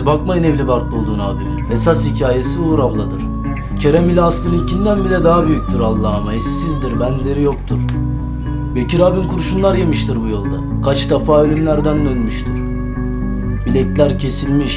Siz 0.00 0.06
bakmayın 0.06 0.42
evli 0.42 0.68
barklı 0.68 0.96
olduğunu 0.96 1.22
abimin. 1.22 1.70
Esas 1.70 1.98
hikayesi 2.04 2.58
Uğur 2.58 2.78
abladır. 2.78 3.22
Kerem 3.82 4.10
ile 4.10 4.22
Aslı'nınkinden 4.22 5.04
bile 5.04 5.24
daha 5.24 5.46
büyüktür 5.46 5.80
Allah'ıma. 5.80 6.34
Eşsizdir, 6.34 7.00
benzeri 7.00 7.42
yoktur. 7.42 7.78
Bekir 8.74 9.00
abim 9.00 9.28
kurşunlar 9.28 9.74
yemiştir 9.74 10.16
bu 10.22 10.28
yolda. 10.28 10.82
Kaç 10.84 11.10
defa 11.10 11.42
ölümlerden 11.42 12.06
dönmüştür. 12.06 12.54
Bilekler 13.66 14.18
kesilmiş. 14.18 14.72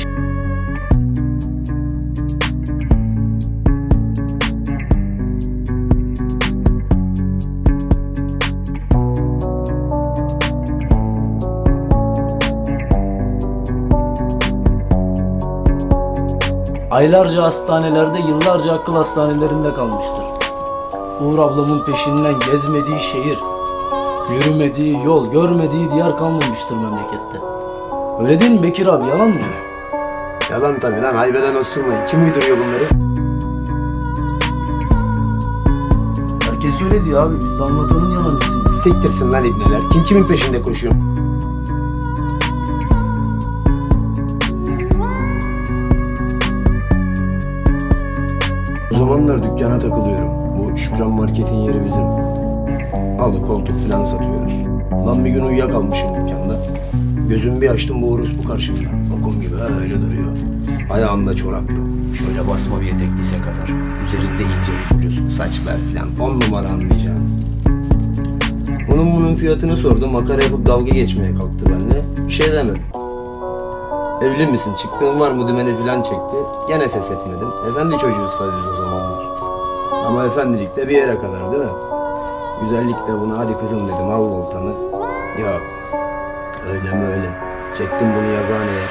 Aylarca 16.93 17.41
hastanelerde, 17.41 18.21
yıllarca 18.21 18.73
akıl 18.73 18.95
hastanelerinde 18.95 19.73
kalmıştır. 19.73 20.25
Uğur 21.21 21.37
ablamın 21.37 21.85
peşinden 21.85 22.39
gezmediği 22.51 23.01
şehir, 23.15 23.39
yürümediği 24.31 25.03
yol, 25.05 25.31
görmediği 25.31 25.91
diyar 25.91 26.17
kalmamıştır 26.17 26.75
memlekette. 26.75 27.41
Öyle 28.19 28.41
değil 28.41 28.51
mi 28.51 28.63
Bekir 28.63 28.87
abi, 28.87 29.09
yalan 29.09 29.29
mı? 29.29 29.39
Yalan 30.51 30.79
tabii 30.79 31.01
lan 31.01 31.15
haybeden 31.15 31.55
osurmayın. 31.55 32.07
Kim 32.07 32.23
uyduruyor 32.23 32.57
bunları? 32.57 32.87
Herkes 36.45 36.81
öyle 36.83 37.05
diyor 37.05 37.27
abi, 37.27 37.35
biz 37.35 37.61
anlatanın 37.61 38.15
yalancısıyız. 38.15 38.83
Siktirsin 38.83 39.31
lan 39.31 39.41
ibneler. 39.41 39.79
Kim 39.91 40.03
kimin 40.03 40.27
peşinde 40.27 40.61
koşuyor? 40.61 40.93
O 49.13 49.15
zamanlar 49.15 49.43
dükkana 49.43 49.79
takılıyorum. 49.79 50.29
Bu 50.57 50.77
Şükran 50.77 51.11
Market'in 51.11 51.55
yeri 51.55 51.85
bizim. 51.85 52.03
Halı 53.17 53.47
koltuk 53.47 53.75
filan 53.83 54.05
satıyoruz. 54.05 54.53
Lan 55.07 55.25
bir 55.25 55.29
gün 55.29 55.43
uyuyakalmışım 55.43 56.09
dükkanda. 56.09 56.59
Gözümü 57.29 57.61
bir 57.61 57.69
açtım 57.69 58.01
bu 58.01 58.11
orospu 58.11 58.43
karşımda. 58.47 58.89
Lokum 59.11 59.41
gibi 59.41 59.55
öyle 59.55 60.01
duruyor. 60.01 60.37
Ayağında 60.89 61.35
çorap 61.35 61.69
yok. 61.69 61.87
Şöyle 62.19 62.47
basma 62.47 62.81
bir 62.81 62.87
etek 62.87 63.09
kadar. 63.43 63.69
Üzerinde 64.07 64.43
ince 64.43 64.99
bir. 65.01 65.31
Saçlar 65.31 65.77
filan. 65.77 66.07
On 66.21 66.39
numara 66.39 66.69
anlayacağınız. 66.69 67.49
Onun 68.93 69.15
bunun 69.15 69.35
fiyatını 69.35 69.77
sordum. 69.77 70.11
Makara 70.11 70.43
yapıp 70.43 70.65
dalga 70.65 70.89
geçmeye 70.89 71.33
kalktı 71.33 71.65
benimle. 71.65 72.27
Bir 72.27 72.33
şey 72.33 72.51
demedim. 72.51 73.02
Evli 74.21 74.45
misin? 74.47 74.73
Çıktığın 74.81 75.19
var 75.19 75.31
mı 75.31 75.47
dümeni 75.47 75.77
filan 75.77 76.01
çekti. 76.03 76.37
Gene 76.67 76.89
ses 76.89 77.11
etmedim. 77.11 77.47
Efendi 77.71 77.97
çocuğuz 77.97 78.31
tabii 78.37 78.69
o 78.73 78.75
zamanlar. 78.75 79.25
Ama 80.07 80.25
efendilik 80.25 80.75
de 80.75 80.87
bir 80.89 80.97
yere 80.97 81.17
kadar 81.17 81.51
değil 81.51 81.63
mi? 81.63 81.69
Güzellik 82.61 83.07
de 83.07 83.19
buna 83.21 83.37
hadi 83.37 83.57
kızım 83.57 83.87
dedim 83.87 84.09
al 84.09 84.21
voltanı. 84.21 84.73
Yok. 85.39 85.61
Öyle 86.67 86.95
mi 86.95 87.05
öyle. 87.07 87.29
Çektim 87.77 88.07
bunu 88.17 88.27
yazıhaneye. 88.31 88.87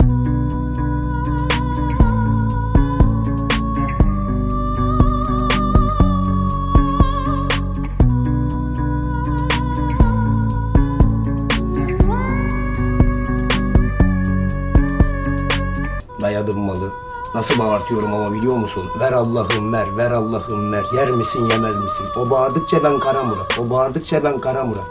Dayadım 16.32 16.60
malı. 16.60 16.92
Nasıl 17.34 17.58
bağırtıyorum 17.58 18.14
ama 18.14 18.32
biliyor 18.32 18.56
musun? 18.56 18.90
Ver 19.00 19.12
Allah'ım 19.12 19.72
ver, 19.72 19.96
ver 19.96 20.10
Allah'ım 20.10 20.72
ver. 20.72 20.84
Yer 20.94 21.10
misin 21.10 21.48
yemez 21.52 21.78
misin? 21.80 22.08
O 22.16 22.30
bağırdıkça 22.30 22.84
ben 22.84 22.98
kara 22.98 23.22
Murat. 23.24 23.58
O 23.58 23.70
bağırdıkça 23.70 24.24
ben 24.24 24.40
kara 24.40 24.64
Murat. 24.64 24.84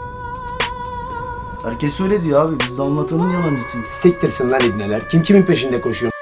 Herkes 1.64 2.00
öyle 2.00 2.22
diyor 2.22 2.44
abi, 2.44 2.56
biz 2.60 2.78
de 2.78 2.82
anlatanın 2.82 3.32
yalancısıyız. 3.32 3.88
Siktirsin 4.02 4.48
lan 4.50 4.60
ibneler. 4.60 5.08
Kim 5.08 5.22
kimin 5.22 5.42
peşinde 5.42 5.80
koşuyor? 5.80 6.12